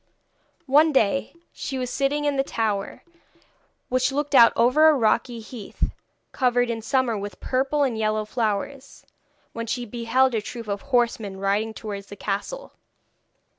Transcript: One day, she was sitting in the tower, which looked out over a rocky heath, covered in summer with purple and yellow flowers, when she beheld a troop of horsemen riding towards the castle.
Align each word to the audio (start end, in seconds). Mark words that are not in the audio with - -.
One 0.65 0.91
day, 0.91 1.35
she 1.53 1.77
was 1.77 1.91
sitting 1.91 2.25
in 2.25 2.35
the 2.35 2.43
tower, 2.43 3.03
which 3.87 4.11
looked 4.11 4.33
out 4.33 4.51
over 4.55 4.89
a 4.89 4.95
rocky 4.95 5.39
heath, 5.41 5.91
covered 6.31 6.71
in 6.71 6.81
summer 6.81 7.15
with 7.15 7.39
purple 7.39 7.83
and 7.83 7.95
yellow 7.95 8.25
flowers, 8.25 9.05
when 9.53 9.67
she 9.67 9.85
beheld 9.85 10.33
a 10.33 10.41
troop 10.41 10.67
of 10.67 10.81
horsemen 10.81 11.37
riding 11.39 11.75
towards 11.75 12.07
the 12.07 12.15
castle. 12.15 12.73